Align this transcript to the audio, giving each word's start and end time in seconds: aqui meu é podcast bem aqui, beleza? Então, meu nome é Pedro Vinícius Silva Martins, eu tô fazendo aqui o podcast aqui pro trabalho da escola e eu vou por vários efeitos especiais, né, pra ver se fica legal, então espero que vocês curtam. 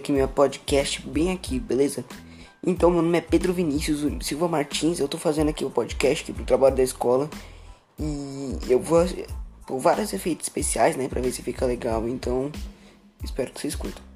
aqui 0.00 0.10
meu 0.12 0.24
é 0.24 0.26
podcast 0.26 1.06
bem 1.06 1.30
aqui, 1.30 1.60
beleza? 1.60 2.02
Então, 2.66 2.90
meu 2.90 3.02
nome 3.02 3.18
é 3.18 3.20
Pedro 3.20 3.52
Vinícius 3.52 4.00
Silva 4.24 4.48
Martins, 4.48 4.98
eu 4.98 5.06
tô 5.06 5.18
fazendo 5.18 5.50
aqui 5.50 5.62
o 5.62 5.70
podcast 5.70 6.24
aqui 6.24 6.32
pro 6.32 6.44
trabalho 6.44 6.74
da 6.74 6.82
escola 6.82 7.28
e 7.98 8.56
eu 8.68 8.80
vou 8.80 9.06
por 9.66 9.78
vários 9.78 10.12
efeitos 10.14 10.46
especiais, 10.46 10.96
né, 10.96 11.06
pra 11.06 11.20
ver 11.20 11.32
se 11.32 11.42
fica 11.42 11.66
legal, 11.66 12.08
então 12.08 12.50
espero 13.22 13.50
que 13.52 13.60
vocês 13.60 13.74
curtam. 13.74 14.09